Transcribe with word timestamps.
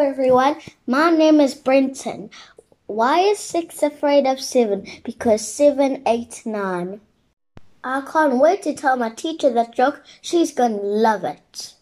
everyone. 0.00 0.56
My 0.86 1.10
name 1.10 1.40
is 1.40 1.54
Brenton. 1.54 2.30
Why 2.86 3.20
is 3.20 3.38
six 3.38 3.82
afraid 3.82 4.26
of 4.26 4.40
seven? 4.40 4.86
Because 5.04 5.46
seven, 5.46 6.02
eight, 6.06 6.42
nine. 6.46 7.00
I 7.82 8.02
can't 8.02 8.38
wait 8.38 8.62
to 8.62 8.74
tell 8.74 8.96
my 8.96 9.10
teacher 9.10 9.50
that 9.50 9.74
joke. 9.74 10.02
She's 10.22 10.52
gonna 10.52 10.76
love 10.76 11.24
it. 11.24 11.74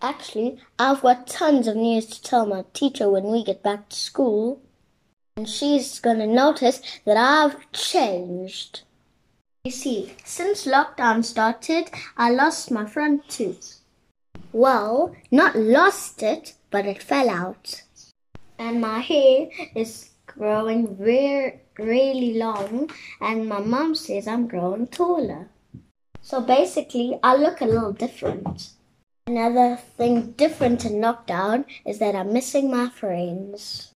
Actually, 0.00 0.58
I've 0.78 1.02
got 1.02 1.26
tons 1.26 1.66
of 1.66 1.76
news 1.76 2.06
to 2.06 2.22
tell 2.22 2.46
my 2.46 2.64
teacher 2.72 3.10
when 3.10 3.24
we 3.24 3.42
get 3.42 3.62
back 3.62 3.88
to 3.88 3.96
school. 3.96 4.62
And 5.36 5.48
she's 5.48 5.98
gonna 6.00 6.26
notice 6.26 6.80
that 7.04 7.16
I've 7.16 7.70
changed. 7.72 8.82
You 9.64 9.72
see, 9.72 10.14
since 10.24 10.66
lockdown 10.66 11.24
started, 11.24 11.90
I 12.16 12.30
lost 12.30 12.70
my 12.70 12.86
front 12.86 13.28
tooth. 13.28 13.80
Well, 14.52 15.14
not 15.30 15.56
lost 15.56 16.22
it, 16.22 16.54
but 16.70 16.86
it 16.86 17.02
fell 17.02 17.30
out. 17.30 17.82
And 18.58 18.80
my 18.80 19.00
hair 19.00 19.48
is 19.74 20.10
growing 20.26 20.96
very, 20.96 21.60
really 21.78 22.34
long, 22.34 22.90
and 23.20 23.48
my 23.48 23.60
mom 23.60 23.94
says 23.94 24.26
I'm 24.26 24.48
growing 24.48 24.86
taller. 24.86 25.48
So 26.20 26.40
basically, 26.40 27.18
I 27.22 27.36
look 27.36 27.60
a 27.60 27.66
little 27.66 27.92
different. 27.92 28.70
Another 29.26 29.76
thing 29.76 30.32
different 30.32 30.84
in 30.84 30.94
lockdown 30.94 31.64
is 31.86 31.98
that 31.98 32.14
I'm 32.14 32.32
missing 32.32 32.70
my 32.70 32.88
friends. 32.88 33.92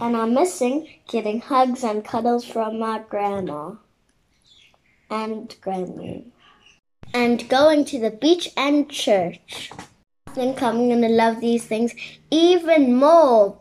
And 0.00 0.16
I'm 0.16 0.34
missing 0.34 0.88
getting 1.08 1.40
hugs 1.40 1.82
and 1.82 2.04
cuddles 2.04 2.44
from 2.44 2.78
my 2.78 3.00
grandma 3.08 3.76
and 5.08 5.54
grandma. 5.60 6.18
And 7.14 7.48
going 7.48 7.84
to 7.86 7.98
the 7.98 8.10
beach 8.10 8.50
and 8.56 8.90
church. 8.90 9.70
I 10.36 10.38
think 10.38 10.62
I'm 10.62 10.90
gonna 10.90 11.08
love 11.08 11.40
these 11.40 11.64
things 11.64 11.94
even 12.30 12.94
more 12.94 13.56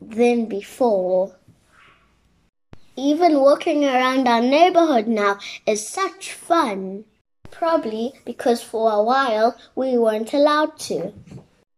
than 0.00 0.46
before. 0.46 1.36
Even 2.96 3.38
walking 3.38 3.84
around 3.84 4.26
our 4.26 4.40
neighborhood 4.40 5.06
now 5.06 5.38
is 5.66 5.86
such 5.86 6.32
fun. 6.32 7.04
Probably 7.52 8.12
because 8.24 8.60
for 8.60 8.90
a 8.90 9.04
while 9.04 9.56
we 9.76 9.96
weren't 9.96 10.34
allowed 10.34 10.76
to. 10.90 11.14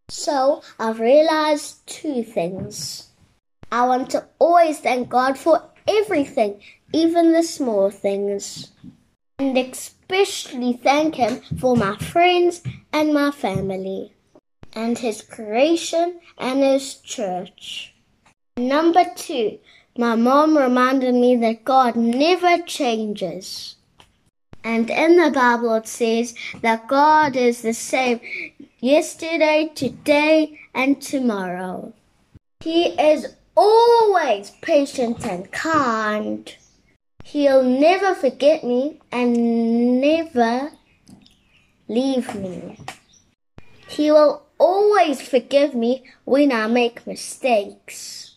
So 0.08 0.62
I've 0.78 0.98
realized 0.98 1.86
two 1.86 2.22
things. 2.22 3.10
I 3.70 3.86
want 3.86 4.08
to 4.12 4.24
always 4.38 4.80
thank 4.80 5.10
God 5.10 5.38
for 5.38 5.62
everything, 5.86 6.62
even 6.94 7.34
the 7.34 7.42
small 7.42 7.90
things. 7.90 8.72
And 9.38 9.58
especially 9.58 10.72
thank 10.72 11.16
Him 11.16 11.42
for 11.60 11.76
my 11.76 11.98
friends 11.98 12.62
and 12.94 13.12
my 13.12 13.30
family, 13.30 14.14
and 14.72 14.98
His 14.98 15.22
creation 15.22 16.20
and 16.38 16.60
His 16.62 16.94
church. 16.94 17.94
Number 18.56 19.04
two, 19.16 19.58
my 19.96 20.14
mom 20.14 20.56
reminded 20.56 21.14
me 21.14 21.36
that 21.36 21.64
God 21.64 21.96
never 21.96 22.62
changes. 22.62 23.76
And 24.64 24.90
in 24.90 25.16
the 25.16 25.30
Bible 25.30 25.74
it 25.74 25.86
says 25.86 26.34
that 26.62 26.88
God 26.88 27.36
is 27.36 27.62
the 27.62 27.72
same 27.72 28.20
yesterday, 28.80 29.70
today, 29.74 30.58
and 30.74 31.00
tomorrow. 31.00 31.92
He 32.60 32.88
is 33.00 33.34
always 33.56 34.50
patient 34.62 35.24
and 35.26 35.50
kind. 35.50 36.54
He'll 37.24 37.62
never 37.62 38.14
forget 38.14 38.64
me 38.64 39.00
and 39.10 40.00
never 40.00 40.72
leave 41.88 42.34
me. 42.34 42.78
He 43.88 44.10
will 44.12 44.42
always 44.58 45.20
forgive 45.20 45.74
me 45.74 46.04
when 46.24 46.52
I 46.52 46.66
make 46.66 47.06
mistakes. 47.06 48.36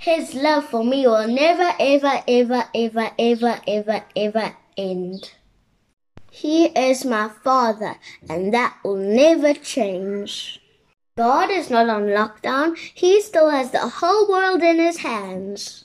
His 0.00 0.34
love 0.34 0.66
for 0.66 0.84
me 0.84 1.06
will 1.06 1.28
never, 1.28 1.74
ever, 1.78 2.22
ever, 2.26 2.64
ever, 2.74 3.10
ever, 3.18 3.60
ever, 3.66 4.04
ever 4.16 4.56
end. 4.76 5.32
He 6.30 6.66
is 6.66 7.04
my 7.04 7.28
Father, 7.44 7.96
and 8.28 8.54
that 8.54 8.78
will 8.82 8.96
never 8.96 9.52
change. 9.54 10.60
God 11.16 11.50
is 11.50 11.68
not 11.68 11.90
on 11.90 12.04
lockdown. 12.04 12.76
He 12.78 13.20
still 13.20 13.50
has 13.50 13.70
the 13.70 13.86
whole 13.86 14.28
world 14.28 14.62
in 14.62 14.78
his 14.78 14.98
hands. 14.98 15.84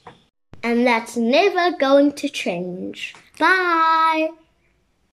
And 0.64 0.88
that's 0.88 1.18
never 1.18 1.76
going 1.78 2.14
to 2.14 2.30
change. 2.30 3.14
Bye! 3.38 4.30